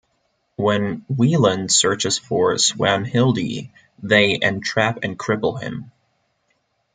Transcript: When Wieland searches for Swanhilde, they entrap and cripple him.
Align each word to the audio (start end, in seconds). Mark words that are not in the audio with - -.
When 0.55 1.05
Wieland 1.09 1.71
searches 1.71 2.17
for 2.17 2.55
Swanhilde, 2.55 3.69
they 4.01 4.39
entrap 4.41 5.03
and 5.03 5.19
cripple 5.19 5.61
him. 5.61 5.91